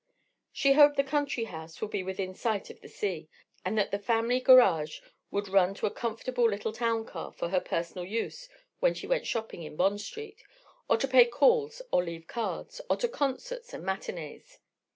She 0.51 0.73
hoped 0.73 0.95
the 0.97 1.03
country 1.03 1.43
house 1.43 1.79
would 1.79 1.91
be 1.91 2.01
within 2.01 2.33
sight 2.33 2.71
of 2.71 2.81
the 2.81 2.87
sea, 2.87 3.29
and 3.63 3.77
that 3.77 3.91
the 3.91 3.99
family 3.99 4.39
garage 4.39 4.99
would 5.29 5.47
run 5.47 5.75
to 5.75 5.85
a 5.85 5.91
comfortable 5.93 6.49
little 6.49 6.73
town 6.73 7.05
car 7.05 7.31
for 7.31 7.49
her 7.49 7.59
personal 7.59 8.03
use 8.07 8.49
when 8.79 8.95
she 8.95 9.05
went 9.05 9.27
shopping 9.27 9.61
in 9.61 9.75
Bond 9.75 10.01
Street, 10.01 10.43
or 10.89 10.97
to 10.97 11.07
pay 11.07 11.25
calls 11.25 11.83
or 11.91 12.03
leave 12.03 12.25
cards, 12.25 12.81
or 12.89 12.97
to 12.97 13.07
concerts 13.07 13.75
and 13.75 13.83
matinees.... 13.83 14.57